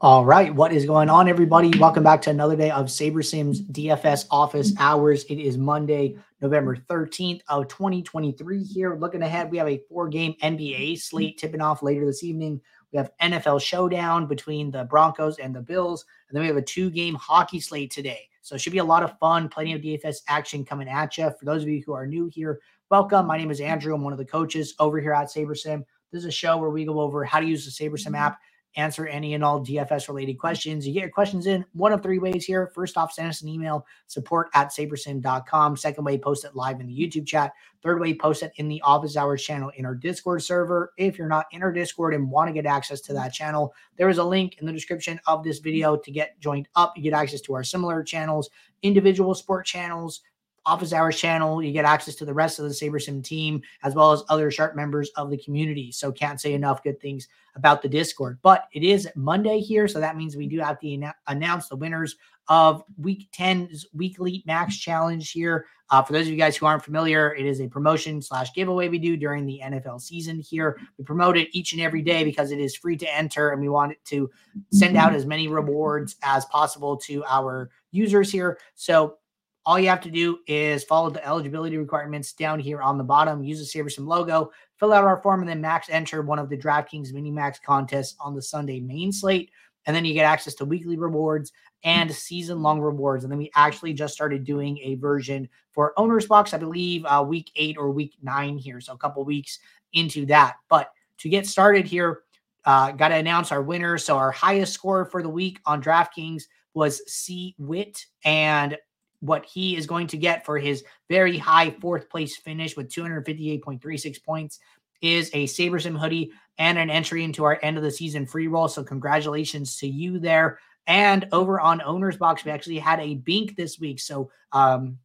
[0.00, 1.70] All right, what is going on, everybody?
[1.78, 5.22] Welcome back to another day of SaberSim's DFS office hours.
[5.24, 8.96] It is Monday, November 13th of 2023 here.
[8.96, 12.60] Looking ahead, we have a four-game NBA slate tipping off later this evening.
[12.92, 16.62] We have NFL showdown between the Broncos and the Bills, and then we have a
[16.62, 18.28] two-game hockey slate today.
[18.40, 21.30] So it should be a lot of fun, plenty of DFS action coming at you.
[21.38, 23.28] For those of you who are new here, welcome.
[23.28, 23.94] My name is Andrew.
[23.94, 25.84] I'm one of the coaches over here at SaberSim.
[26.10, 28.40] This is a show where we go over how to use the SaberSim app
[28.76, 30.86] answer any and all DFS related questions.
[30.86, 32.70] You get your questions in one of three ways here.
[32.74, 35.76] First off, send us an email, support at sabersim.com.
[35.76, 37.52] Second way, post it live in the YouTube chat.
[37.82, 40.92] Third way, post it in the office hours channel in our Discord server.
[40.96, 44.08] If you're not in our Discord and want to get access to that channel, there
[44.08, 46.96] is a link in the description of this video to get joined up.
[46.96, 48.50] You get access to our similar channels,
[48.82, 50.22] individual sport channels,
[50.64, 51.62] office hours channel.
[51.62, 54.76] You get access to the rest of the SaberSim team as well as other sharp
[54.76, 55.92] members of the community.
[55.92, 58.38] So can't say enough good things about the Discord.
[58.42, 62.16] But it is Monday here, so that means we do have to announce the winners
[62.48, 65.66] of Week 10's weekly Max Challenge here.
[65.90, 68.88] Uh, for those of you guys who aren't familiar, it is a promotion slash giveaway
[68.88, 70.78] we do during the NFL season here.
[70.96, 73.68] We promote it each and every day because it is free to enter, and we
[73.68, 74.30] want it to
[74.72, 78.58] send out as many rewards as possible to our users here.
[78.74, 79.18] So
[79.64, 83.44] all you have to do is follow the eligibility requirements down here on the bottom,
[83.44, 86.56] use the SaberSim logo, fill out our form, and then max enter one of the
[86.56, 89.50] DraftKings mini max contests on the Sunday main slate.
[89.86, 91.52] And then you get access to weekly rewards
[91.84, 93.24] and season long rewards.
[93.24, 97.50] And then we actually just started doing a version for OwnersBox, I believe, uh, week
[97.56, 98.80] eight or week nine here.
[98.80, 99.58] So a couple weeks
[99.92, 100.56] into that.
[100.68, 102.22] But to get started here,
[102.64, 103.98] uh, got to announce our winner.
[103.98, 108.78] So our highest score for the week on DraftKings was C Wit, and
[109.22, 114.22] what he is going to get for his very high fourth place finish with 258.36
[114.24, 114.58] points
[115.00, 118.66] is a SaberSim hoodie and an entry into our end of the season free roll.
[118.66, 120.58] So congratulations to you there.
[120.88, 124.00] And over on OwnersBox, we actually had a bink this week.
[124.00, 124.98] So um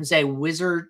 [0.00, 0.86] say Wizard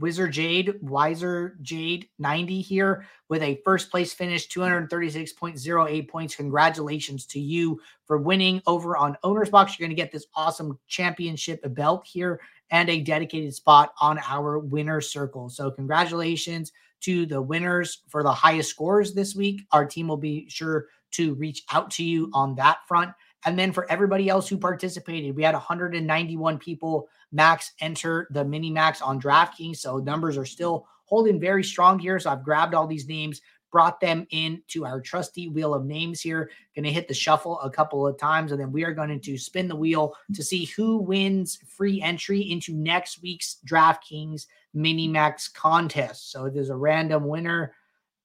[0.00, 6.36] Wizard Jade, Wiser Jade 90 here with a first place finish, 236.08 points.
[6.36, 9.78] Congratulations to you for winning over on OwnersBox.
[9.78, 14.58] You're going to get this awesome championship belt here and a dedicated spot on our
[14.58, 15.48] winner circle.
[15.48, 19.62] So, congratulations to the winners for the highest scores this week.
[19.72, 23.12] Our team will be sure to reach out to you on that front.
[23.44, 28.70] And then for everybody else who participated, we had 191 people max enter the mini
[28.70, 29.76] max on DraftKings.
[29.76, 32.18] So numbers are still holding very strong here.
[32.18, 33.40] So I've grabbed all these names,
[33.70, 36.50] brought them into our trusty wheel of names here.
[36.74, 39.38] Going to hit the shuffle a couple of times, and then we are going to
[39.38, 45.48] spin the wheel to see who wins free entry into next week's DraftKings mini max
[45.48, 46.32] contest.
[46.32, 47.74] So there's a random winner,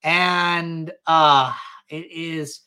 [0.04, 1.54] and uh
[1.90, 2.62] it is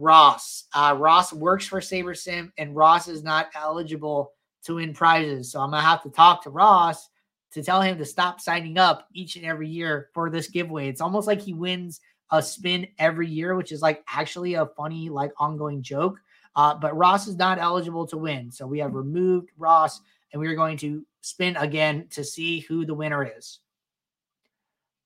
[0.00, 0.64] Ross.
[0.74, 4.32] Uh, Ross works for SaberSim, and Ross is not eligible
[4.64, 5.52] to win prizes.
[5.52, 7.08] So I'm to have to talk to Ross
[7.52, 10.88] to tell him to stop signing up each and every year for this giveaway.
[10.88, 12.00] It's almost like he wins
[12.30, 16.18] a spin every year, which is like actually a funny, like ongoing joke.
[16.56, 18.50] Uh, but Ross is not eligible to win.
[18.50, 20.00] So we have removed Ross
[20.32, 23.58] and we are going to spin again to see who the winner is.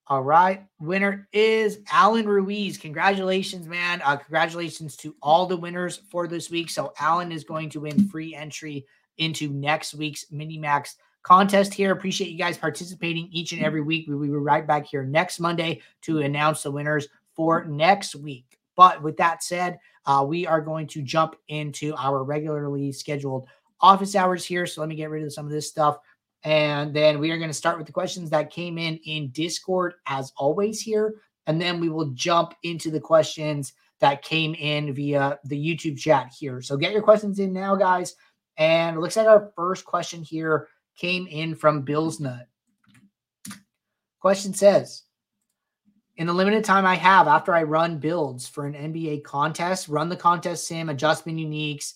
[0.06, 0.66] All right.
[0.81, 2.76] Winner is Alan Ruiz.
[2.76, 4.03] Congratulations, man.
[4.04, 6.69] Uh, congratulations to all the winners for this week.
[6.69, 8.84] So, Alan is going to win free entry
[9.16, 11.91] into next week's Mini Max contest here.
[11.91, 14.06] Appreciate you guys participating each and every week.
[14.06, 18.59] We will be right back here next Monday to announce the winners for next week.
[18.76, 23.48] But with that said, uh, we are going to jump into our regularly scheduled
[23.81, 24.66] office hours here.
[24.66, 25.97] So, let me get rid of some of this stuff.
[26.44, 29.94] And then we are going to start with the questions that came in in Discord
[30.06, 31.15] as always here.
[31.47, 36.32] And then we will jump into the questions that came in via the YouTube chat
[36.38, 36.60] here.
[36.60, 38.15] So get your questions in now, guys.
[38.59, 42.47] And it looks like our first question here came in from Bill's Nut.
[44.21, 45.03] Question says,
[46.16, 50.09] in the limited time I have after I run builds for an NBA contest, run
[50.09, 51.94] the contest sim, adjustment uniques,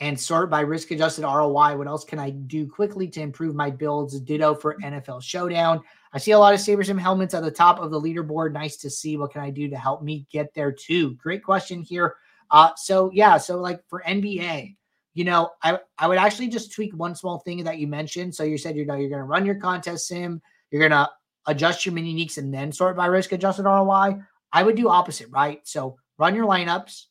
[0.00, 1.76] and sort by risk adjusted ROI.
[1.76, 4.18] What else can I do quickly to improve my builds?
[4.18, 5.82] Ditto for NFL Showdown.
[6.12, 8.52] I see a lot of SaberSim helmets at the top of the leaderboard.
[8.52, 9.16] Nice to see.
[9.16, 11.14] What can I do to help me get there too?
[11.14, 12.16] Great question here.
[12.50, 14.74] Uh, so yeah, so like for NBA,
[15.14, 18.34] you know, I I would actually just tweak one small thing that you mentioned.
[18.34, 21.10] So you said you know you're going to run your contest sim, you're going to
[21.46, 24.20] adjust your mini uniques and then sort by risk adjusted ROI.
[24.52, 25.60] I would do opposite, right?
[25.64, 27.06] So run your lineups,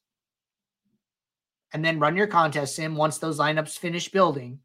[1.74, 4.60] and then run your contest sim once those lineups finish building.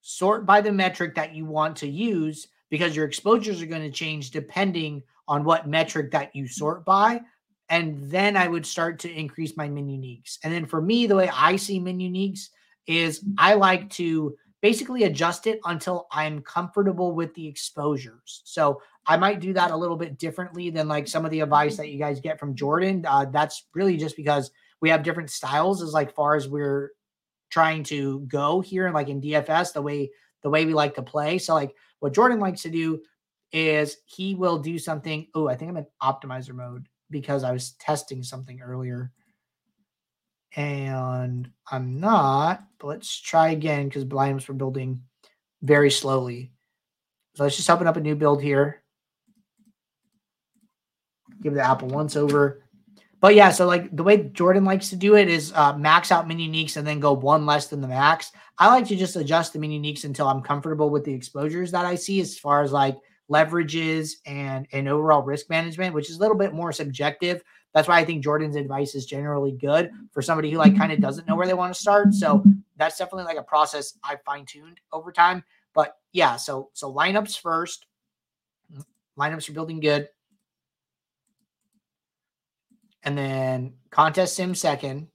[0.00, 3.90] Sort by the metric that you want to use because your exposures are going to
[3.90, 7.20] change depending on what metric that you sort by.
[7.68, 10.38] and then I would start to increase my min uniques.
[10.44, 12.48] And then for me, the way I see min uniques
[12.86, 18.42] is I like to basically adjust it until I'm comfortable with the exposures.
[18.44, 21.76] So I might do that a little bit differently than like some of the advice
[21.76, 23.04] that you guys get from Jordan.
[23.06, 26.90] Uh, that's really just because we have different styles as like far as we're
[27.50, 30.10] trying to go here, and like in DFS, the way
[30.42, 31.38] the way we like to play.
[31.38, 33.00] So like what Jordan likes to do
[33.52, 35.26] is he will do something.
[35.34, 39.12] Oh, I think I'm in optimizer mode because I was testing something earlier.
[40.54, 45.02] And I'm not, but let's try again because blinds were building
[45.62, 46.52] very slowly.
[47.34, 48.82] So let's just open up a new build here.
[51.42, 52.62] Give the Apple once over.
[53.26, 56.28] But yeah, so like the way Jordan likes to do it is uh, max out
[56.28, 58.30] mini uniques and then go one less than the max.
[58.56, 61.84] I like to just adjust the mini uniques until I'm comfortable with the exposures that
[61.84, 62.96] I see as far as like
[63.28, 67.42] leverages and and overall risk management, which is a little bit more subjective.
[67.74, 71.00] That's why I think Jordan's advice is generally good for somebody who like kind of
[71.00, 72.14] doesn't know where they want to start.
[72.14, 72.44] So
[72.76, 75.42] that's definitely like a process I fine tuned over time.
[75.74, 77.86] But yeah, so so lineups first.
[79.18, 80.10] Lineups are building good.
[83.06, 85.08] And then contest sim second.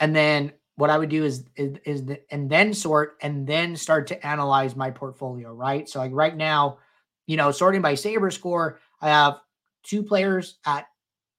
[0.00, 3.76] And then what I would do is is, is the, and then sort and then
[3.76, 5.86] start to analyze my portfolio, right?
[5.88, 6.78] So like right now,
[7.26, 9.40] you know, sorting by Saber score, I have
[9.82, 10.86] two players at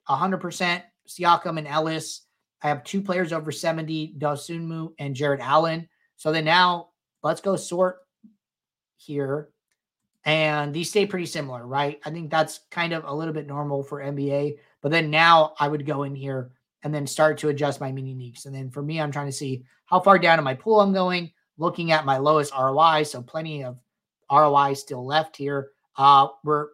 [0.07, 2.21] 100%, Siakam and Ellis.
[2.61, 5.89] I have two players over 70, Dosunmu and Jarrett Allen.
[6.17, 6.89] So then now
[7.23, 7.97] let's go sort
[8.97, 9.49] here.
[10.23, 11.99] And these stay pretty similar, right?
[12.05, 14.57] I think that's kind of a little bit normal for NBA.
[14.81, 16.51] But then now I would go in here
[16.83, 18.45] and then start to adjust my min uniques.
[18.45, 20.93] And then for me, I'm trying to see how far down in my pool I'm
[20.93, 23.03] going, looking at my lowest ROI.
[23.03, 23.77] So plenty of
[24.31, 25.69] ROI still left here.
[25.97, 26.69] Uh, we're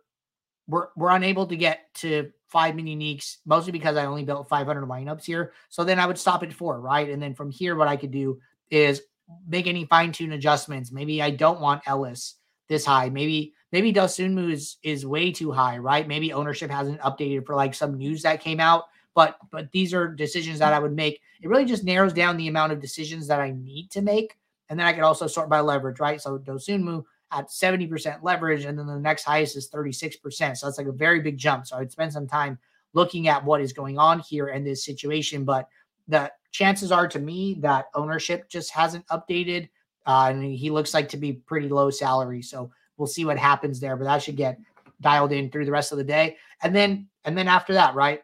[0.68, 4.88] we're we're unable to get to five min uniques, mostly because I only built 500
[4.88, 5.54] lineups here.
[5.70, 7.10] So then I would stop at four, right?
[7.10, 8.40] And then from here, what I could do
[8.70, 9.02] is
[9.48, 10.92] make any fine tune adjustments.
[10.92, 12.36] Maybe I don't want Ellis
[12.70, 13.10] this high.
[13.10, 16.08] Maybe maybe Dosunmu is is way too high, right?
[16.08, 18.86] Maybe ownership hasn't updated for like some news that came out.
[19.14, 21.22] But but these are decisions that I would make.
[21.42, 24.38] It really just narrows down the amount of decisions that I need to make.
[24.70, 26.22] And then I could also sort by leverage, right?
[26.22, 30.58] So Dosunmu at 70% leverage, and then the next highest is 36%.
[30.58, 31.68] So it's like a very big jump.
[31.68, 32.58] So I'd spend some time
[32.94, 35.44] looking at what is going on here in this situation.
[35.44, 35.68] But
[36.08, 39.70] the chances are to me that ownership just hasn't updated.
[40.06, 42.42] Uh, and he looks like to be pretty low salary.
[42.42, 43.96] So we'll see what happens there.
[43.96, 44.60] But that should get
[45.02, 46.38] dialed in through the rest of the day.
[46.62, 48.22] And then and then after that, right?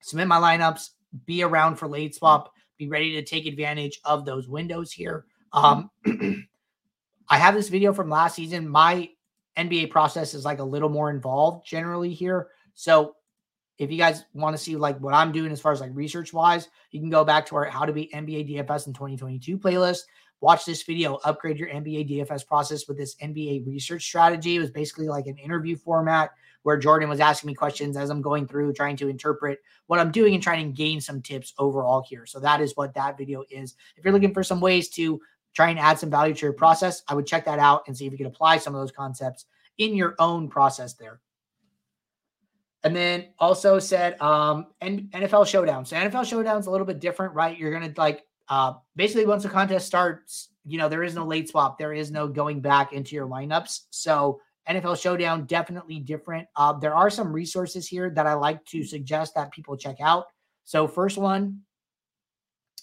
[0.00, 0.90] Submit my lineups,
[1.26, 5.26] be around for late swap, be ready to take advantage of those windows here.
[5.52, 5.90] Um
[7.28, 8.68] I have this video from last season.
[8.68, 9.08] My
[9.56, 12.48] NBA process is like a little more involved generally here.
[12.74, 13.14] So
[13.78, 16.32] if you guys want to see like what I'm doing as far as like research
[16.32, 20.00] wise, you can go back to our how to be NBA DFS in 2022 playlist.
[20.40, 24.56] Watch this video, upgrade your NBA DFS process with this NBA research strategy.
[24.56, 26.30] It was basically like an interview format
[26.62, 30.10] where Jordan was asking me questions as I'm going through, trying to interpret what I'm
[30.10, 32.24] doing and trying to gain some tips overall here.
[32.24, 33.74] So that is what that video is.
[33.96, 35.20] If you're looking for some ways to
[35.52, 38.06] try and add some value to your process, I would check that out and see
[38.06, 39.46] if you can apply some of those concepts
[39.78, 41.20] in your own process there.
[42.82, 45.84] And then also said um NFL Showdown.
[45.84, 47.58] So NFL Showdown's a little bit different, right?
[47.58, 51.48] You're gonna like uh basically once the contest starts, you know, there is no late
[51.48, 53.84] swap, there is no going back into your lineups.
[53.90, 56.46] So NFL Showdown definitely different.
[56.54, 60.26] Uh, there are some resources here that I like to suggest that people check out.
[60.64, 61.60] So first one,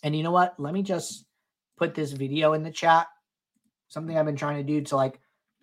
[0.03, 0.59] and you know what?
[0.59, 1.25] Let me just
[1.77, 3.07] put this video in the chat.
[3.88, 5.19] Something I've been trying to do to like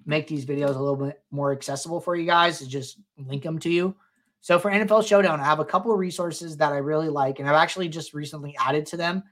[0.06, 3.58] make these videos a little bit more accessible for you guys is just link them
[3.58, 3.94] to you.
[4.40, 7.48] So for NFL Showdown, I have a couple of resources that I really like, and
[7.48, 9.22] I've actually just recently added to them.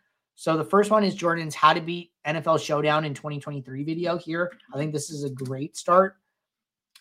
[0.43, 4.51] So the first one is Jordan's How to Beat NFL Showdown in 2023 video here.
[4.75, 6.17] I think this is a great start.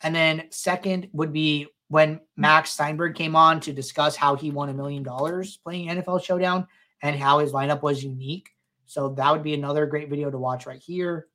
[0.04, 4.70] And then second would be when Max Steinberg came on to discuss how he won
[4.70, 6.68] a million dollars playing NFL Showdown
[7.02, 8.48] and how his lineup was unique.
[8.86, 11.26] So that would be another great video to watch right here.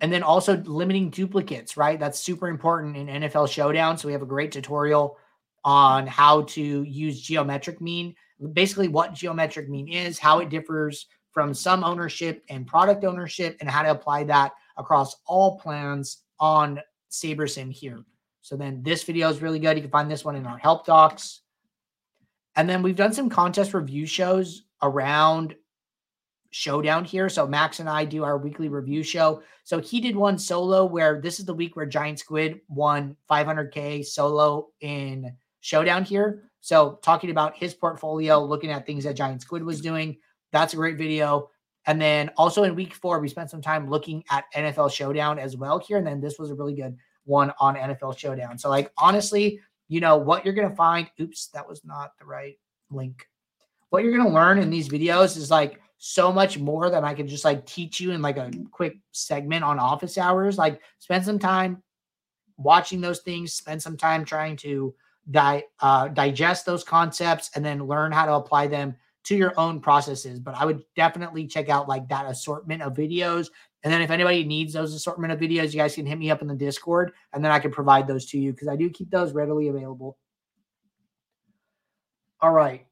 [0.00, 2.00] And then also limiting duplicates, right?
[2.00, 3.98] That's super important in NFL Showdown.
[3.98, 5.16] So we have a great tutorial
[5.64, 8.16] on how to use geometric mean,
[8.52, 13.70] basically what geometric mean is, how it differs from sum ownership and product ownership, and
[13.70, 18.04] how to apply that across all plans on SaberSim here.
[18.40, 19.76] So then this video is really good.
[19.76, 21.40] You can find this one in our help docs.
[22.56, 25.54] And then we've done some contest review shows around
[26.50, 27.28] showdown here.
[27.28, 29.42] So Max and I do our weekly review show.
[29.64, 34.04] So he did one solo where this is the week where Giant Squid won 500k
[34.04, 36.50] solo in showdown here.
[36.64, 40.16] So talking about his portfolio, looking at things that Giant Squid was doing.
[40.50, 41.50] That's a great video.
[41.84, 45.58] And then also in week four, we spent some time looking at NFL Showdown as
[45.58, 45.98] well here.
[45.98, 48.56] And then this was a really good one on NFL Showdown.
[48.56, 52.24] So, like, honestly, you know, what you're going to find, oops, that was not the
[52.24, 52.58] right
[52.90, 53.28] link.
[53.90, 57.12] What you're going to learn in these videos is like so much more than I
[57.12, 60.56] can just like teach you in like a quick segment on office hours.
[60.56, 61.82] Like, spend some time
[62.56, 64.94] watching those things, spend some time trying to
[65.30, 69.80] di- uh, digest those concepts, and then learn how to apply them to your own
[69.80, 70.38] processes.
[70.38, 73.48] But I would definitely check out like that assortment of videos.
[73.82, 76.42] And then if anybody needs those assortment of videos, you guys can hit me up
[76.42, 79.10] in the Discord and then I can provide those to you because I do keep
[79.10, 80.18] those readily available.
[82.40, 82.86] All right.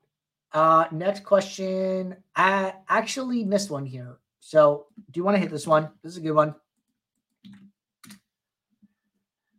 [0.53, 2.17] Uh, next question.
[2.37, 4.19] I actually missed one here.
[4.41, 5.91] So do you want to hit this one?
[6.03, 6.55] This is a good one.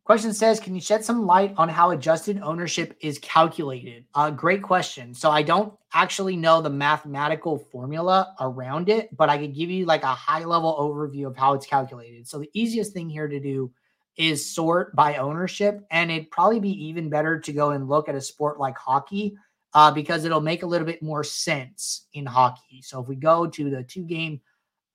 [0.06, 4.04] Question says, can you shed some light on how adjusted ownership is calculated?
[4.14, 5.14] Uh, great question.
[5.14, 9.86] So I don't actually know the mathematical formula around it, but I could give you
[9.86, 12.28] like a high level overview of how it's calculated.
[12.28, 13.72] So the easiest thing here to do
[14.18, 18.16] is sort by ownership, and it'd probably be even better to go and look at
[18.16, 19.38] a sport like hockey
[19.74, 22.82] uh, because it'll make a little bit more sense in hockey.
[22.84, 24.42] So if we go to the two game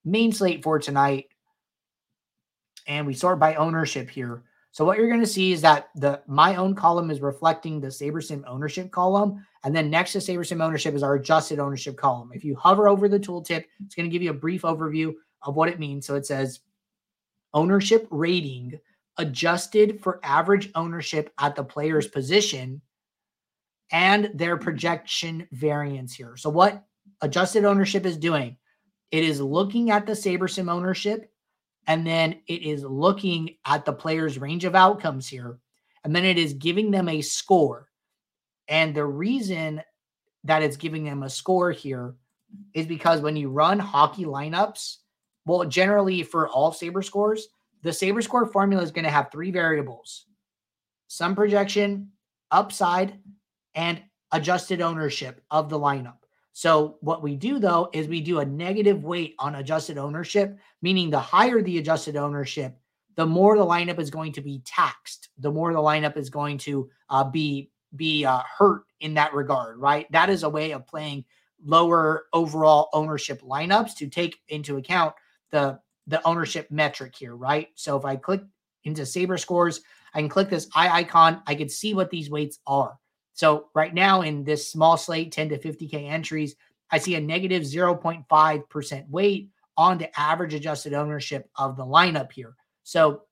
[0.05, 1.29] main slate for tonight,
[2.87, 6.23] and we sort by ownership here so what you're going to see is that the
[6.27, 9.45] my own column is reflecting the SaberSim ownership column.
[9.65, 12.31] And then next to SaberSim ownership is our adjusted ownership column.
[12.33, 15.57] If you hover over the tooltip, it's going to give you a brief overview of
[15.57, 16.07] what it means.
[16.07, 16.61] So it says
[17.55, 18.79] ownership rating
[19.17, 22.81] adjusted for average ownership at the player's position
[23.91, 26.37] and their projection variance here.
[26.37, 26.85] So what
[27.23, 28.57] adjusted ownership is doing,
[29.11, 31.33] it is looking at the SaberSim ownership
[31.89, 35.59] and then it is looking at the player's range of outcomes here.
[36.05, 37.89] And then it is giving them a score.
[38.69, 39.83] And the reason
[40.45, 42.15] that it's giving them a score here
[42.75, 44.99] is because when you run hockey lineups,
[45.47, 47.49] well, generally for all Saber scores,
[47.83, 50.27] the Saber score formula is going to have three variables
[51.11, 52.11] sum projection,
[52.51, 53.19] upside,
[53.75, 56.19] and adjusted ownership of the lineup.
[56.59, 61.09] So what we do though is we do a negative weight on adjusted ownership, meaning
[61.09, 62.77] the higher the adjusted ownership,
[63.15, 66.59] the more the lineup is going to be taxed, the more the lineup is going
[66.59, 70.11] to uh, be be uh, hurt in that regard, right?
[70.11, 71.25] That is a way of playing
[71.65, 75.15] lower overall ownership lineups to take into account
[75.53, 77.69] the the ownership metric here, right?
[77.77, 78.43] So if I click
[78.83, 79.81] into Saber scores,
[80.13, 81.41] I can click this eye icon.
[81.47, 82.99] I can see what these weights are.
[83.39, 86.57] So right now in this small slate, 10 to 50K entries,
[86.91, 92.57] I see a negative 0.5% weight on the average adjusted ownership of the lineup here.
[92.83, 93.23] So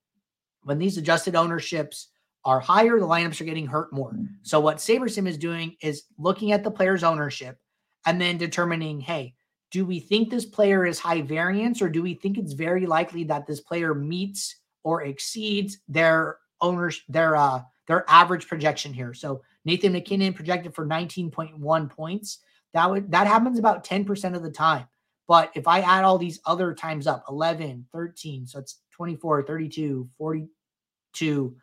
[0.63, 2.07] when these adjusted ownerships
[2.45, 4.17] are higher, the lineups are getting hurt more.
[4.43, 7.57] So what SaberSim is doing is looking at the player's ownership
[8.05, 9.35] and then determining, hey,
[9.71, 13.25] do we think this player is high variance or do we think it's very likely
[13.25, 19.13] that this player meets or exceeds their owners their uh their average projection here.
[19.13, 22.39] So Nathan MacKinnon projected for 19.1 points.
[22.73, 24.87] That would that happens about 10% of the time.
[25.27, 30.09] But if I add all these other times up, 11, 13, so it's 24, 32,
[30.17, 31.55] 42,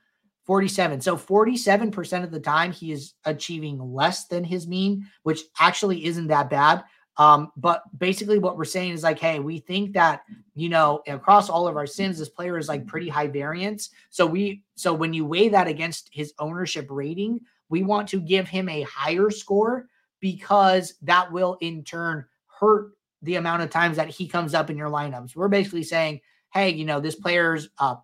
[0.45, 1.01] 47.
[1.01, 6.27] So 47% of the time he is achieving less than his mean, which actually isn't
[6.27, 6.85] that bad.
[7.17, 11.49] Um, but basically, what we're saying is like, hey, we think that you know across
[11.49, 13.89] all of our sims, this player is like pretty high variance.
[14.11, 17.41] So we, so when you weigh that against his ownership rating,
[17.75, 19.89] we want to give him a higher score
[20.21, 24.77] because that will in turn hurt the amount of times that he comes up in
[24.79, 25.35] your lineups.
[25.35, 26.21] We're basically saying,
[26.53, 27.97] hey, you know, this player's uh,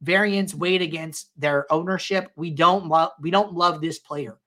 [0.00, 2.32] variance weighed against their ownership.
[2.36, 4.38] We don't love we don't love this player.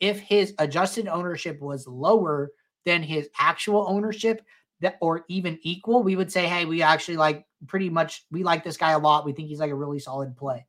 [0.00, 2.50] If his adjusted ownership was lower
[2.86, 4.40] than his actual ownership
[4.80, 8.64] that or even equal, we would say, hey, we actually like pretty much we like
[8.64, 9.26] this guy a lot.
[9.26, 10.64] We think he's like a really solid play.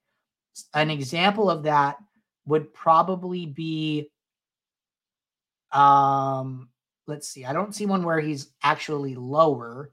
[0.74, 1.96] An example of that
[2.46, 4.10] would probably be
[5.72, 6.70] um
[7.08, 7.46] let's see.
[7.46, 9.92] I don't see one where he's actually lower,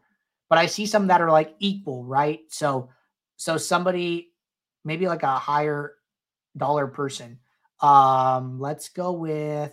[0.48, 2.40] but I see some that are like equal, right?
[2.48, 2.90] So
[3.36, 4.32] so somebody
[4.84, 5.94] maybe like a higher
[6.56, 7.38] dollar person.
[7.80, 9.72] Um let's go with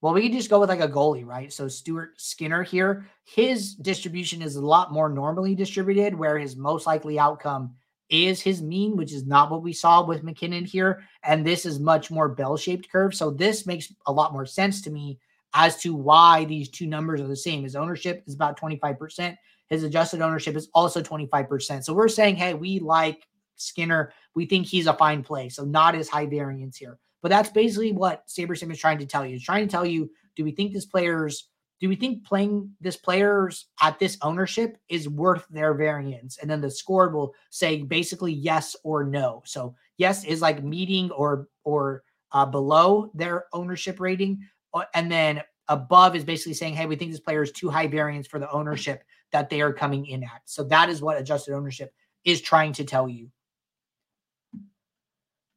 [0.00, 1.52] well, we can just go with like a goalie, right?
[1.52, 6.86] So Stuart Skinner here, his distribution is a lot more normally distributed, where his most
[6.86, 7.74] likely outcome
[8.10, 11.02] is his mean, which is not what we saw with MacKinnon here.
[11.22, 13.14] And this is much more bell shaped curve.
[13.14, 15.18] So this makes a lot more sense to me
[15.54, 17.62] as to why these two numbers are the same.
[17.62, 19.36] His ownership is about 25%.
[19.68, 21.84] His adjusted ownership is also 25%.
[21.84, 24.12] So we're saying, hey, we like Skinner.
[24.34, 25.48] We think he's a fine play.
[25.48, 26.98] So not as high variance here.
[27.20, 29.36] But that's basically what SaberSim is trying to tell you.
[29.36, 31.48] It's trying to tell you, do we think this player's
[31.80, 36.38] do we think playing this players at this ownership is worth their variance?
[36.38, 39.42] And then the score will say basically yes or no.
[39.46, 45.42] So yes is like meeting or or uh, below their ownership rating, uh, and then
[45.68, 48.50] above is basically saying, hey, we think this player is too high variance for the
[48.50, 50.42] ownership that they are coming in at.
[50.46, 51.92] So that is what adjusted ownership
[52.24, 53.30] is trying to tell you.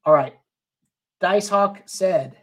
[0.05, 0.35] All right.
[1.21, 2.37] Dicehawk said,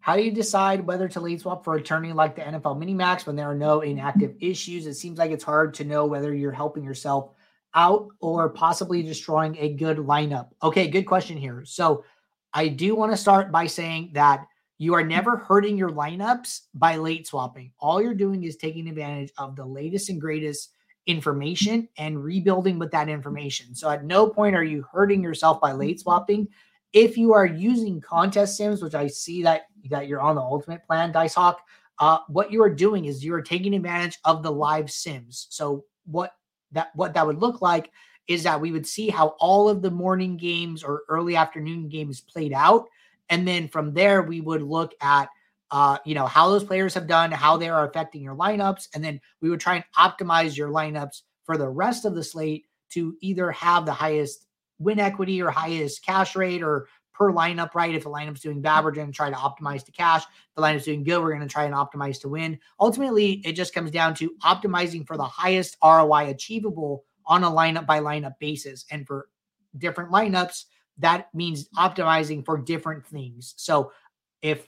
[0.00, 3.36] How do you decide whether to late swap for attorney like the NFL Minimax when
[3.36, 4.86] there are no inactive issues?
[4.86, 7.30] It seems like it's hard to know whether you're helping yourself
[7.74, 10.48] out or possibly destroying a good lineup.
[10.62, 11.64] Okay, good question here.
[11.64, 12.04] So
[12.52, 14.46] I do want to start by saying that
[14.78, 17.70] you are never hurting your lineups by late swapping.
[17.78, 20.70] All you're doing is taking advantage of the latest and greatest
[21.06, 23.74] information and rebuilding with that information.
[23.74, 26.48] So at no point are you hurting yourself by late swapping.
[26.92, 30.84] If you are using contest sims, which I see that that you're on the ultimate
[30.86, 31.58] plan, Dicehawk,
[31.98, 35.46] uh, what you are doing is you are taking advantage of the live sims.
[35.50, 36.34] So what
[36.72, 37.90] that what that would look like
[38.26, 42.20] is that we would see how all of the morning games or early afternoon games
[42.20, 42.86] played out,
[43.28, 45.28] and then from there we would look at
[45.70, 49.04] uh, you know how those players have done, how they are affecting your lineups, and
[49.04, 53.16] then we would try and optimize your lineups for the rest of the slate to
[53.20, 54.46] either have the highest
[54.80, 57.94] win equity or highest cash rate or per lineup, right?
[57.94, 60.22] If the lineup's doing bad, we're going to try to optimize to cash.
[60.22, 62.58] If the lineup's doing good, we're going to try and optimize to win.
[62.80, 67.86] Ultimately, it just comes down to optimizing for the highest ROI achievable on a lineup
[67.86, 68.86] by lineup basis.
[68.90, 69.28] And for
[69.76, 70.64] different lineups,
[70.98, 73.52] that means optimizing for different things.
[73.58, 73.92] So
[74.40, 74.66] if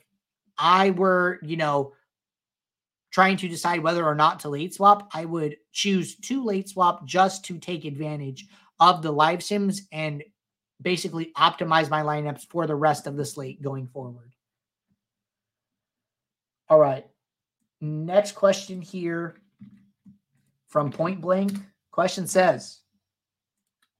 [0.58, 1.94] I were, you know,
[3.10, 7.06] trying to decide whether or not to late swap, I would choose to late swap
[7.06, 8.46] just to take advantage
[8.82, 10.24] of the live sims and
[10.82, 14.32] basically optimize my lineups for the rest of the slate going forward.
[16.68, 17.06] All right.
[17.80, 19.36] Next question here
[20.68, 21.52] from Point Blank.
[21.92, 22.80] Question says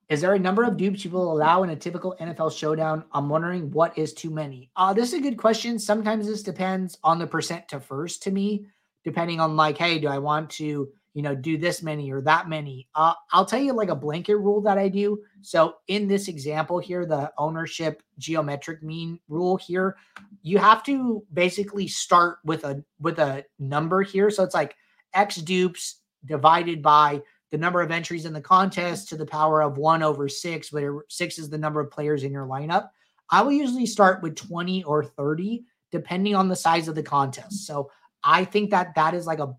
[0.09, 3.05] Is there a number of dupes you will allow in a typical NFL showdown?
[3.13, 4.73] I'm wondering what is too many.
[4.75, 5.79] Uh, this is a good question.
[5.79, 8.67] Sometimes this depends on the percent to first to me,
[9.05, 12.49] depending on like, hey, do I want to you know, do this many or that
[12.49, 12.89] many.
[12.95, 15.23] Uh, I'll tell you like a blanket rule that I do.
[15.43, 19.97] So in this example here, the ownership geometric mean rule here,
[20.43, 24.31] you have to basically start with a with a number here.
[24.31, 24.75] So it's like
[25.13, 27.21] X dupes divided by
[27.51, 31.05] the number of entries in the contest to the power of one over six, where
[31.09, 32.89] six is the number of players in your lineup.
[33.29, 37.67] I will usually start with 20 or 30, depending on the size of the contest.
[37.67, 37.91] So
[38.25, 39.55] I think that that is like a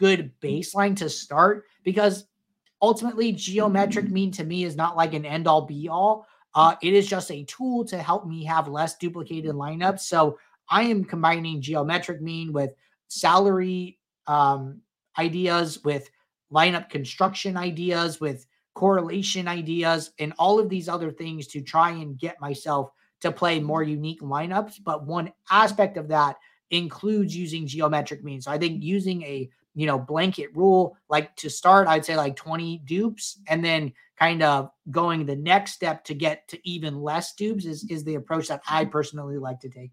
[0.00, 2.24] good baseline to start because
[2.80, 6.26] ultimately geometric mean to me is not like an end all be all.
[6.54, 10.00] Uh, it is just a tool to help me have less duplicated lineups.
[10.00, 10.38] So
[10.70, 12.70] I am combining geometric mean with
[13.08, 14.80] salary um,
[15.18, 16.08] ideas, with
[16.50, 22.18] lineup construction ideas, with correlation ideas, and all of these other things to try and
[22.18, 24.82] get myself to play more unique lineups.
[24.82, 26.36] But one aspect of that
[26.70, 28.40] includes using geometric mean.
[28.40, 30.96] So I think using a you know, blanket rule.
[31.08, 35.72] Like to start, I'd say like 20 dupes and then kind of going the next
[35.72, 39.60] step to get to even less dupes is, is the approach that I personally like
[39.60, 39.90] to take.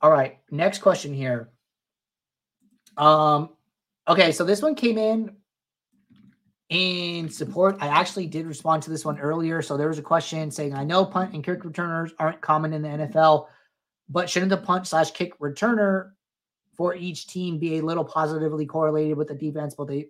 [0.00, 1.50] All right, next question here.
[2.96, 3.50] Um,
[4.06, 5.36] okay, so this one came in
[6.68, 7.76] in support.
[7.80, 9.62] I actually did respond to this one earlier.
[9.62, 12.82] So there was a question saying, I know punt and kick returners aren't common in
[12.82, 13.46] the NFL,
[14.08, 16.12] but shouldn't the punt slash kick returner
[16.74, 20.08] for each team be a little positively correlated with the defense, but they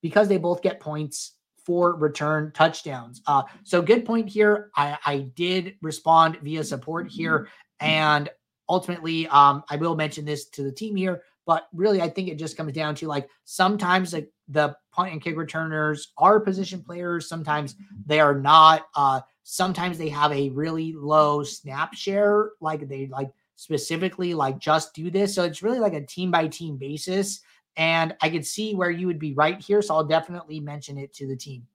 [0.00, 1.32] because they both get points
[1.64, 3.22] for return touchdowns.
[3.26, 4.70] Uh, so good point here.
[4.76, 7.48] I, I did respond via support here,
[7.80, 8.28] and
[8.68, 11.22] ultimately, um, I will mention this to the team here.
[11.46, 15.36] But really, I think it just comes down to like sometimes the, punt and kick
[15.36, 17.74] returners are position players, sometimes
[18.06, 18.86] they are not.
[18.94, 24.94] Uh, sometimes they have a really low snap share, like they like specifically like just
[24.94, 25.34] do this.
[25.34, 27.40] So it's really like a team by team basis.
[27.76, 29.82] And I could see where you would be right here.
[29.82, 31.66] So I'll definitely mention it to the team.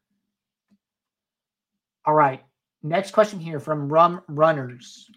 [2.05, 2.43] All right.
[2.81, 5.09] Next question here from Rum Runners.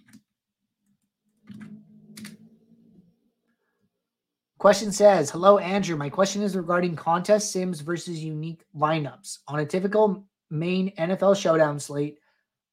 [4.59, 5.97] Question says, Hello, Andrew.
[5.97, 9.39] My question is regarding contest sims versus unique lineups.
[9.49, 12.19] On a typical main NFL showdown slate,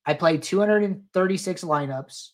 [0.05, 2.29] I play 236 lineups.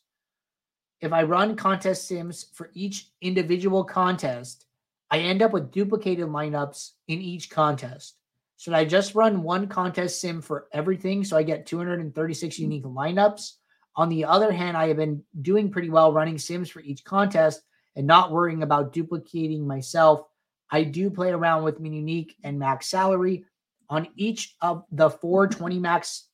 [1.06, 4.66] If I run contest sims for each individual contest,
[5.12, 8.18] I end up with duplicated lineups in each contest.
[8.58, 13.52] Should I just run one contest sim for everything so I get 236 unique lineups?
[13.96, 17.62] On the other hand, I have been doing pretty well running sims for each contest
[17.96, 20.24] and not worrying about duplicating myself.
[20.72, 23.46] I do play around with min unique and max salary
[23.90, 26.30] on each of the 420 max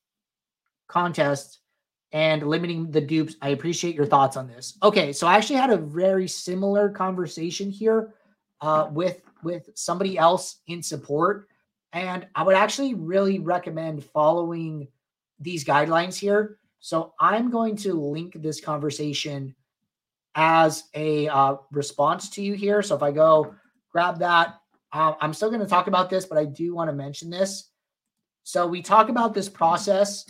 [0.88, 1.60] contests
[2.13, 3.36] and limiting the dupes.
[3.41, 4.78] I appreciate your thoughts on this.
[4.84, 8.13] Okay, so I actually had a very similar conversation here
[8.62, 11.47] uh, with with somebody else in support,
[11.93, 14.88] and I would actually really recommend following
[15.39, 16.58] these guidelines here.
[16.80, 19.56] So I'm going to link this conversation
[20.36, 22.82] as a uh, response to you here.
[22.82, 23.54] So if I go
[23.91, 24.60] grab that,
[24.93, 27.69] uh, I'm still going to talk about this, but I do want to mention this.
[28.43, 30.26] So we talk about this process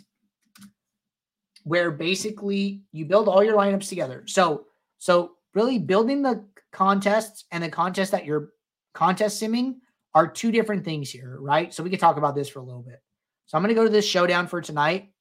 [1.64, 4.24] where basically you build all your lineups together.
[4.28, 4.66] So
[4.98, 8.50] so really building the contests and the contest that you're
[8.94, 9.76] contest simming
[10.14, 11.74] are two different things here, right?
[11.74, 13.02] So we could talk about this for a little bit.
[13.46, 15.12] So I'm going to go to this showdown for tonight.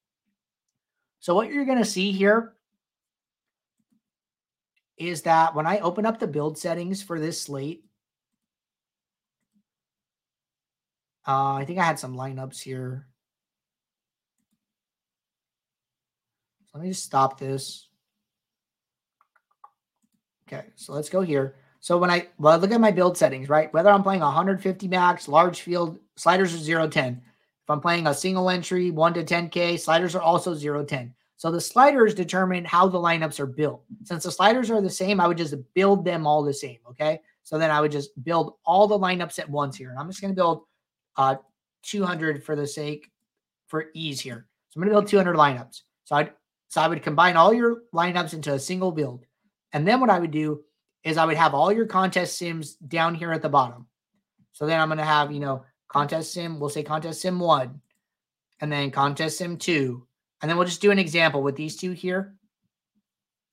[1.19, 2.53] So what you're going to see here
[4.97, 7.83] is that when I open up the build settings for this slate,
[11.27, 13.07] uh, I think I had some lineups here.
[16.73, 17.87] Let me just stop this.
[20.47, 21.55] Okay, so let's go here.
[21.79, 23.73] So when I well look at my build settings, right?
[23.73, 27.21] Whether I'm playing 150 max, large field, sliders are 0 10.
[27.63, 31.13] If I'm playing a single entry, 1 to 10K, sliders are also 0 10.
[31.37, 33.83] So the sliders determine how the lineups are built.
[34.03, 36.77] Since the sliders are the same, I would just build them all the same.
[36.89, 37.19] Okay.
[37.43, 39.89] So then I would just build all the lineups at once here.
[39.89, 40.63] And I'm just going to build
[41.17, 41.35] uh
[41.83, 43.09] 200 for the sake
[43.67, 44.45] for ease here.
[44.69, 45.81] So I'm going to build 200 lineups.
[46.03, 46.31] So I'd
[46.71, 49.25] so I would combine all your lineups into a single build.
[49.73, 50.63] And then what I would do
[51.03, 53.87] is I would have all your contest sims down here at the bottom.
[54.53, 57.81] So then I'm going to have, you know, contest sim, we'll say contest sim one,
[58.61, 60.07] and then contest sim two.
[60.41, 62.35] And then we'll just do an example with these two here.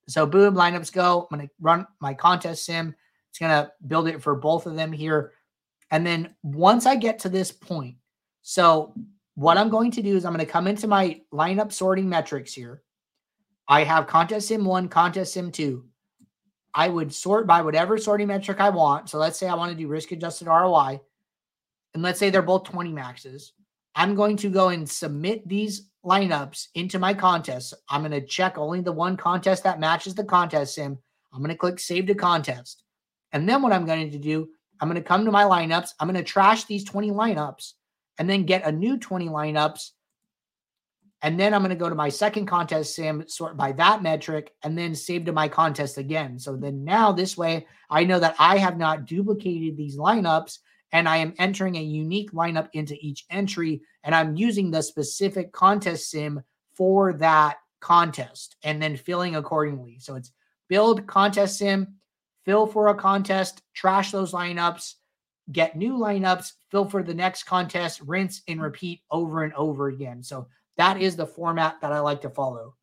[0.06, 1.26] So boom, lineups go.
[1.28, 2.94] I'm going to run my contest sim.
[3.30, 5.32] It's going to build it for both of them here.
[5.90, 7.96] And then once I get to this point,
[8.42, 8.94] so
[9.34, 12.54] what I'm going to do is I'm going to come into my lineup sorting metrics
[12.54, 12.84] here.
[13.68, 15.84] I have contest sim one, contest sim two.
[16.74, 19.10] I would sort by whatever sorting metric I want.
[19.10, 21.00] So let's say I want to do risk adjusted ROI,
[21.94, 23.52] and let's say they're both 20 maxes.
[23.94, 27.74] I'm going to go and submit these lineups into my contest.
[27.90, 30.98] I'm going to check only the one contest that matches the contest sim.
[31.32, 32.84] I'm going to click save to contest.
[33.32, 34.48] And then what I'm going to do,
[34.80, 35.90] I'm going to come to my lineups.
[36.00, 37.72] I'm going to trash these 20 lineups
[38.18, 39.90] and then get a new 20 lineups
[41.22, 44.52] and then I'm going to go to my second contest sim, sort by that metric,
[44.62, 46.38] and then save to my contest again.
[46.38, 50.58] So then now this way, I know that I have not duplicated these lineups
[50.92, 53.82] and I am entering a unique lineup into each entry.
[54.04, 56.40] And I'm using the specific contest sim
[56.74, 59.98] for that contest and then filling accordingly.
[59.98, 60.30] So it's
[60.68, 61.96] build contest sim,
[62.44, 64.94] fill for a contest, trash those lineups,
[65.50, 70.22] get new lineups, fill for the next contest, rinse and repeat over and over again.
[70.22, 70.46] So
[70.78, 72.74] that is the format that I like to follow.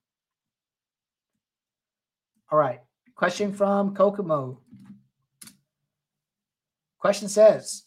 [2.52, 2.82] All right.
[3.16, 4.60] Question from Kokomo.
[7.00, 7.84] Question says,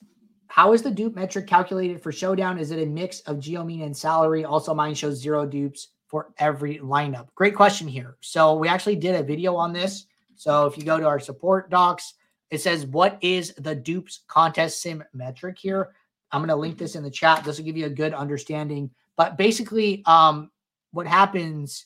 [0.47, 2.59] how is the dupe metric calculated for Showdown?
[2.59, 4.44] Is it a mix of geo mean and salary?
[4.44, 7.29] Also, mine shows zero dupes for every lineup.
[7.35, 8.16] Great question here.
[8.21, 10.07] So we actually did a video on this.
[10.37, 12.14] So if you go to our support docs,
[12.51, 15.94] it says, what is the dupes contest sim metric here?
[16.33, 17.44] I'm going to link this in the chat.
[17.44, 20.50] This will give you a good understanding but basically, um,
[20.92, 21.85] what happens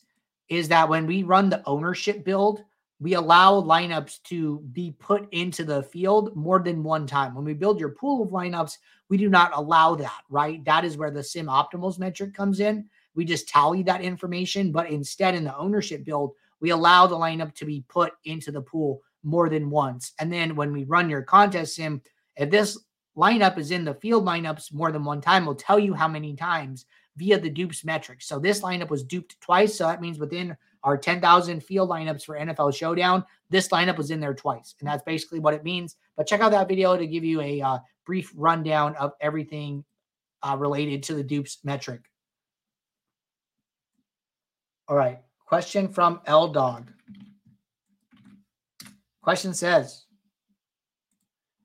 [0.49, 2.63] is that when we run the ownership build,
[3.01, 7.35] we allow lineups to be put into the field more than one time.
[7.35, 8.77] When we build your pool of lineups,
[9.09, 10.63] we do not allow that, right?
[10.67, 12.89] That is where the sim optimals metric comes in.
[13.15, 17.55] We just tally that information, but instead in the ownership build, we allow the lineup
[17.57, 20.13] to be put into the pool more than once.
[20.21, 22.03] And then when we run your contest sim,
[22.37, 22.79] if this
[23.17, 26.37] lineup is in the field lineups more than one time, we'll tell you how many
[26.37, 26.85] times
[27.17, 28.23] via the dupes metric.
[28.23, 29.77] So this lineup was duped twice.
[29.77, 34.21] So that means within our 10,000 field lineups for NFL Showdown, this lineup was in
[34.21, 34.75] there twice.
[34.81, 35.97] And that's basically what it means.
[36.17, 39.85] But check out that video to give you a uh, brief rundown of everything
[40.43, 42.03] uh, related to the dupes metric.
[44.89, 45.21] All right.
[45.47, 46.91] Question from L Dog.
[49.23, 50.07] Question says,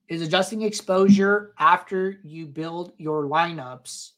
[0.08, 4.12] is adjusting exposure after you build your lineups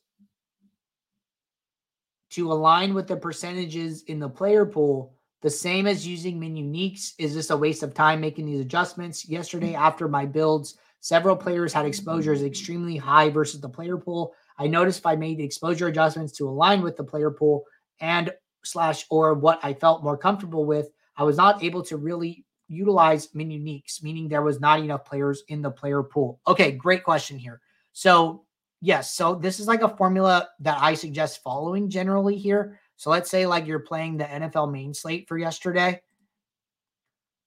[2.32, 7.14] to align with the percentages in the player pool the same as using min uniques
[7.18, 11.72] is this a waste of time making these adjustments yesterday after my builds several players
[11.72, 16.34] had exposures extremely high versus the player pool I noticed if I made exposure adjustments
[16.34, 17.64] to align with the player pool
[18.02, 18.32] and
[18.64, 23.34] slash or what I felt more comfortable with, I was not able to really utilize
[23.34, 26.42] min uniques, meaning there was not enough players in the player pool.
[26.46, 27.62] Okay, great question here.
[27.94, 28.44] So
[28.82, 32.80] yes, so this is like a formula that I suggest following generally here.
[32.98, 36.02] So let's say like you're playing the NFL main slate for yesterday.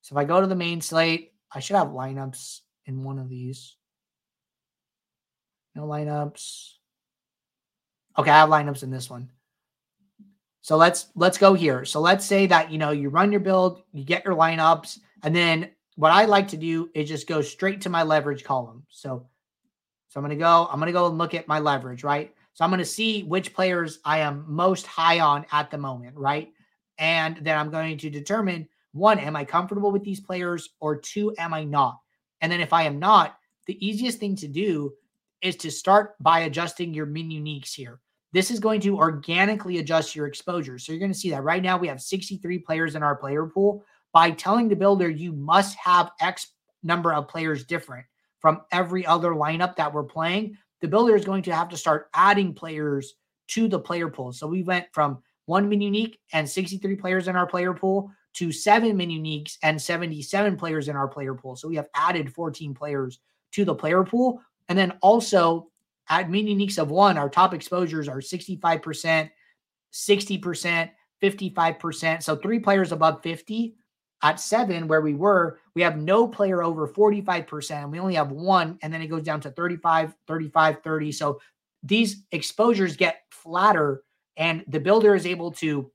[0.03, 3.29] So if I go to the main slate, I should have lineups in one of
[3.29, 3.77] these.
[5.75, 6.73] No lineups.
[8.19, 9.31] Okay, I have lineups in this one.
[10.61, 11.85] So let's let's go here.
[11.85, 15.35] So let's say that you know you run your build, you get your lineups, and
[15.35, 18.85] then what I like to do is just go straight to my leverage column.
[18.89, 19.27] So
[20.13, 22.35] so I'm going to go I'm going to go and look at my leverage, right?
[22.53, 26.15] So I'm going to see which players I am most high on at the moment,
[26.19, 26.53] right?
[26.99, 30.69] And then I'm going to determine one, am I comfortable with these players?
[30.81, 31.99] Or two, am I not?
[32.43, 34.93] And then if I am not, the easiest thing to do
[35.41, 37.99] is to start by adjusting your min uniques here.
[38.35, 40.79] This is going to organically adjust your exposure.
[40.79, 43.47] So you're going to see that right now we have 63 players in our player
[43.47, 43.83] pool.
[44.13, 46.49] By telling the builder you must have X
[46.83, 48.05] number of players different
[48.43, 52.11] from every other lineup that we're playing, the builder is going to have to start
[52.13, 53.15] adding players
[53.49, 54.33] to the player pool.
[54.33, 58.51] So we went from one min unique and 63 players in our player pool to
[58.51, 61.57] seven min uniques and 77 players in our player pool.
[61.57, 63.21] So we have added 14 players
[63.53, 64.43] to the player pool.
[64.69, 65.71] And then also
[66.09, 69.31] at min uniques of one, our top exposures are 65%,
[69.93, 70.91] 60%,
[71.23, 72.23] 55%.
[72.23, 73.77] So three players above 50.
[74.23, 77.91] At seven, where we were, we have no player over 45%.
[77.91, 81.13] We only have one, and then it goes down to 35, 35, 30.
[81.13, 81.41] So
[81.83, 84.05] these exposures get flatter,
[84.37, 85.91] and the builder is able to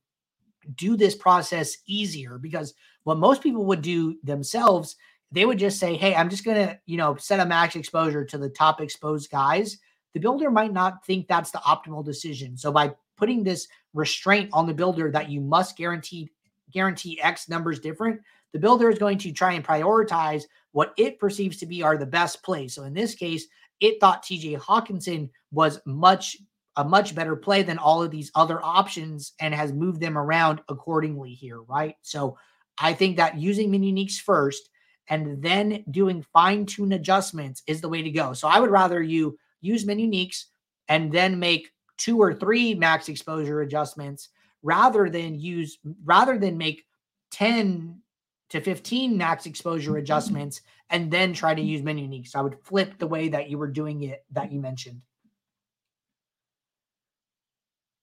[0.75, 2.73] do this process easier because
[3.05, 4.97] what most people would do themselves
[5.31, 8.23] they would just say, Hey, I'm just going to, you know, set a max exposure
[8.25, 9.77] to the top exposed guys.
[10.13, 12.57] The builder might not think that's the optimal decision.
[12.57, 16.29] So by putting this restraint on the builder that you must guarantee
[16.77, 18.21] guarantee X numbers different,
[18.53, 22.05] the builder is going to try and prioritize what it perceives to be are the
[22.05, 22.73] best plays.
[22.73, 23.47] So in this case,
[23.79, 26.37] it thought TJ Hockenson was much
[26.77, 30.61] a much better play than all of these other options and has moved them around
[30.69, 31.95] accordingly here, right?
[32.03, 32.37] So
[32.77, 34.69] I think that using min uniques first
[35.09, 38.33] and then doing fine tune adjustments is the way to go.
[38.33, 40.45] So I would rather you use min uniques
[40.87, 44.29] and then make two or three max exposure adjustments
[44.67, 46.85] rather than use rather than make
[47.31, 48.01] 10
[48.49, 49.99] to 15 max exposure mm-hmm.
[49.99, 52.35] adjustments and then try to use min uniques.
[52.35, 55.01] I would flip the way that you were doing it that you mentioned.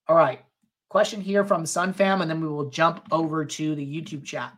[0.08, 0.40] All right.
[0.88, 4.52] Question here from SunFam, and then we will jump over to the YouTube chat.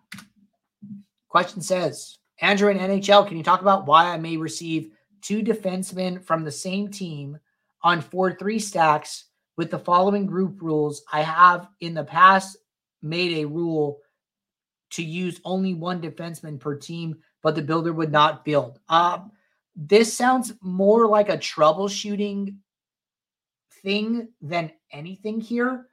[1.29, 4.91] Question says, Andrew in NHL, can you talk about why I may receive
[5.23, 7.39] two defensemen from the same team
[7.83, 9.26] on 4 3 stacks
[9.57, 11.03] with the following group rules?
[11.13, 12.57] I have in the past
[13.03, 14.01] made a rule
[14.91, 18.79] to use only one defenseman per team, but the builder would not build.
[18.89, 19.19] Uh,
[19.75, 22.57] this sounds more like a troubleshooting
[23.83, 25.87] thing than anything here.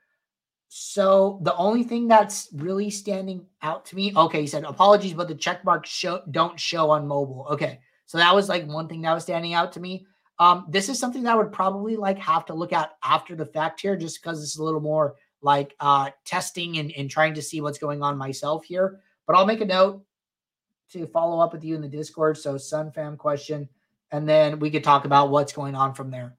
[0.70, 5.28] So the only thing that's really standing out to me, okay, he said apologies, but
[5.28, 7.46] the check marks show don't show on mobile.
[7.52, 10.08] Okay, so that was like one thing that was standing out to me.
[10.40, 13.46] Um, this is something that I would probably like have to look at after the
[13.46, 17.42] fact here, just because it's a little more like uh testing and, and trying to
[17.42, 19.00] see what's going on myself here.
[19.28, 20.04] But I'll make a note
[20.92, 22.38] to follow up with you in the Discord.
[22.38, 23.70] So Sun Fam question,
[24.12, 26.36] and then we could talk about what's going on from there.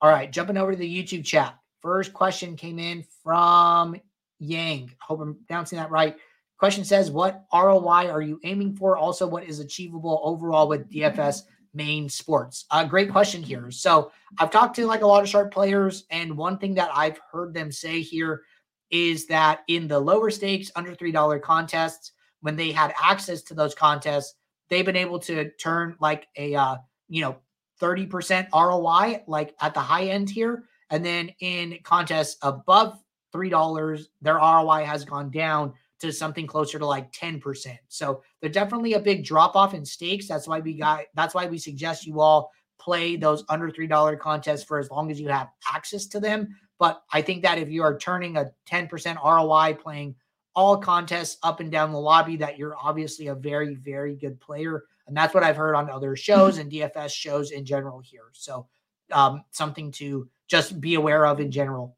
[0.00, 1.58] All right, jumping over to the YouTube chat.
[1.80, 3.96] First question came in from
[4.38, 4.92] Yang.
[5.00, 6.16] Hope I'm pronouncing that right.
[6.58, 8.96] Question says, What ROI are you aiming for?
[8.96, 11.42] Also, what is achievable overall with DFS
[11.76, 12.64] main sports?
[12.72, 13.70] A uh, great question here.
[13.70, 17.20] So, I've talked to like a lot of sharp players, and one thing that I've
[17.30, 18.42] heard them say here
[18.90, 23.74] is that in the lower stakes, under $3 contests, when they had access to those
[23.74, 24.34] contests,
[24.68, 26.76] they've been able to turn like a, uh,
[27.08, 27.36] you know,
[27.80, 30.64] 30% ROI, like at the high end here.
[30.90, 33.02] And then in contests above
[33.34, 37.76] $3, their ROI has gone down to something closer to like 10%.
[37.88, 40.28] So they're definitely a big drop off in stakes.
[40.28, 44.64] That's why we got that's why we suggest you all play those under $3 contests
[44.64, 46.48] for as long as you have access to them.
[46.78, 50.14] But I think that if you are turning a 10% ROI playing
[50.54, 54.84] all contests up and down the lobby, that you're obviously a very, very good player.
[55.06, 58.30] And that's what I've heard on other shows and DFS shows in general here.
[58.32, 58.66] So
[59.12, 61.96] um, something to just be aware of in general.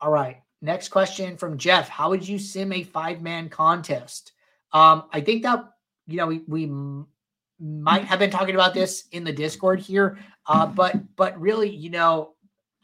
[0.00, 0.38] All right.
[0.62, 1.88] Next question from Jeff.
[1.88, 4.32] How would you sim a five man contest?
[4.72, 5.64] Um, I think that,
[6.06, 6.70] you know, we, we
[7.58, 11.90] might have been talking about this in the Discord here, uh, but but really, you
[11.90, 12.34] know,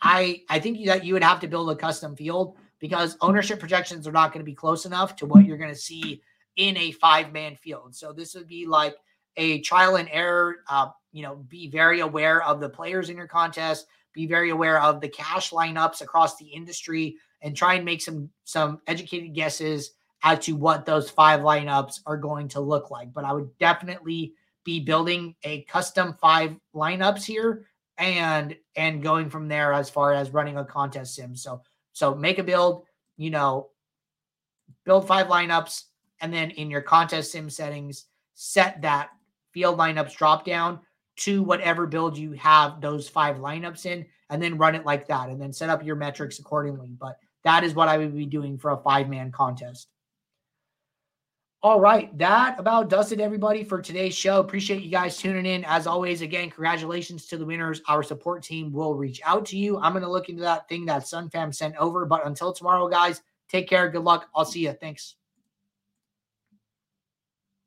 [0.02, 4.06] I I think that you would have to build a custom field because ownership projections
[4.06, 6.22] are not going to be close enough to what you're going to see
[6.56, 7.94] in a five man field.
[7.94, 8.96] So this would be like
[9.36, 10.56] a trial and error.
[10.68, 13.86] Uh, you know, be very aware of the players in your contest.
[14.12, 18.28] Be very aware of the cash lineups across the industry, and try and make some
[18.44, 19.92] some educated guesses
[20.24, 23.12] as to what those five lineups are going to look like.
[23.12, 27.66] But I would definitely be building a custom five lineups here
[27.98, 31.36] and and going from there as far as running a contest sim.
[31.36, 32.84] So so make a build,
[33.16, 33.68] you know,
[34.84, 35.84] build five lineups,
[36.20, 39.10] and then in your contest sim settings, set that
[39.52, 40.80] field lineups drop down
[41.18, 45.28] to whatever build you have those five lineups in, and then run it like that,
[45.28, 46.90] and then set up your metrics accordingly.
[46.98, 49.86] But that is what I would be doing for a five man contest.
[51.62, 54.40] All right, that about does it, everybody, for today's show.
[54.40, 55.64] Appreciate you guys tuning in.
[55.64, 57.80] As always, again, congratulations to the winners.
[57.88, 59.78] Our support team will reach out to you.
[59.78, 62.04] I'm going to look into that thing that SunFam sent over.
[62.04, 63.88] But until tomorrow, guys, take care.
[63.88, 64.28] Good luck.
[64.34, 64.72] I'll see you.
[64.72, 65.14] Thanks.